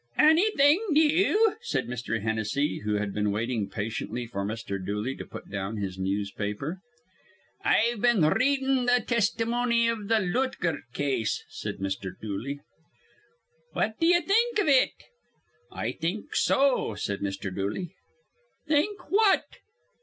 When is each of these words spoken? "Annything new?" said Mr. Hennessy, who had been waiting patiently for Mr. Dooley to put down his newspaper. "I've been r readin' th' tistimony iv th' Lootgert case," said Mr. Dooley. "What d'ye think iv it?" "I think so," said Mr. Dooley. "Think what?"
"Annything 0.17 0.83
new?" 0.89 1.57
said 1.61 1.85
Mr. 1.87 2.21
Hennessy, 2.23 2.79
who 2.79 2.95
had 2.95 3.13
been 3.13 3.29
waiting 3.29 3.69
patiently 3.69 4.25
for 4.25 4.43
Mr. 4.43 4.83
Dooley 4.83 5.15
to 5.15 5.27
put 5.27 5.47
down 5.47 5.77
his 5.77 5.99
newspaper. 5.99 6.79
"I've 7.63 8.01
been 8.01 8.23
r 8.23 8.33
readin' 8.35 8.87
th' 8.87 9.05
tistimony 9.05 9.85
iv 9.85 10.07
th' 10.07 10.19
Lootgert 10.23 10.81
case," 10.95 11.43
said 11.49 11.75
Mr. 11.77 12.19
Dooley. 12.19 12.61
"What 13.73 13.99
d'ye 13.99 14.21
think 14.21 14.57
iv 14.57 14.67
it?" 14.67 14.93
"I 15.71 15.91
think 15.91 16.35
so," 16.35 16.95
said 16.95 17.19
Mr. 17.19 17.53
Dooley. 17.55 17.93
"Think 18.67 19.11
what?" 19.11 19.43